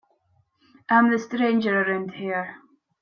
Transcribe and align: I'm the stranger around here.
I'm 0.89 1.11
the 1.11 1.19
stranger 1.19 1.79
around 1.79 2.15
here. 2.15 2.55